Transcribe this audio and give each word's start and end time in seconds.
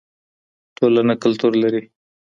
ټولنه 0.77 1.13
کلتور 1.23 1.53
لري. 1.63 1.83